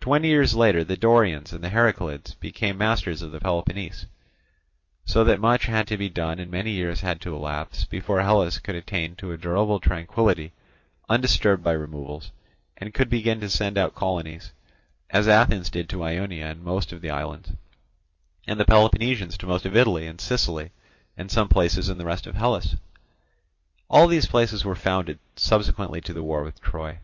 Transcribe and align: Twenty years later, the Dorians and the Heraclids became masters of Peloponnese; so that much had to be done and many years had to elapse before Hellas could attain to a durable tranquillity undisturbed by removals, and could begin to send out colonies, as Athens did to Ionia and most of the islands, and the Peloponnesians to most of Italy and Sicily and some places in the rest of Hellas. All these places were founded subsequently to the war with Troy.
Twenty 0.00 0.26
years 0.26 0.56
later, 0.56 0.82
the 0.82 0.96
Dorians 0.96 1.52
and 1.52 1.62
the 1.62 1.70
Heraclids 1.70 2.34
became 2.40 2.76
masters 2.76 3.22
of 3.22 3.30
Peloponnese; 3.40 4.06
so 5.04 5.22
that 5.22 5.38
much 5.38 5.66
had 5.66 5.86
to 5.86 5.96
be 5.96 6.08
done 6.08 6.40
and 6.40 6.50
many 6.50 6.72
years 6.72 7.02
had 7.02 7.20
to 7.20 7.32
elapse 7.36 7.84
before 7.84 8.22
Hellas 8.22 8.58
could 8.58 8.74
attain 8.74 9.14
to 9.14 9.30
a 9.30 9.36
durable 9.36 9.78
tranquillity 9.78 10.52
undisturbed 11.08 11.62
by 11.62 11.74
removals, 11.74 12.32
and 12.76 12.92
could 12.92 13.08
begin 13.08 13.38
to 13.38 13.48
send 13.48 13.78
out 13.78 13.94
colonies, 13.94 14.50
as 15.10 15.28
Athens 15.28 15.70
did 15.70 15.88
to 15.90 16.02
Ionia 16.02 16.44
and 16.46 16.64
most 16.64 16.90
of 16.92 17.00
the 17.00 17.10
islands, 17.10 17.52
and 18.48 18.58
the 18.58 18.64
Peloponnesians 18.64 19.38
to 19.38 19.46
most 19.46 19.64
of 19.64 19.76
Italy 19.76 20.08
and 20.08 20.20
Sicily 20.20 20.72
and 21.16 21.30
some 21.30 21.46
places 21.48 21.88
in 21.88 21.98
the 21.98 22.04
rest 22.04 22.26
of 22.26 22.34
Hellas. 22.34 22.74
All 23.88 24.08
these 24.08 24.26
places 24.26 24.64
were 24.64 24.74
founded 24.74 25.20
subsequently 25.36 26.00
to 26.00 26.12
the 26.12 26.24
war 26.24 26.42
with 26.42 26.60
Troy. 26.60 26.98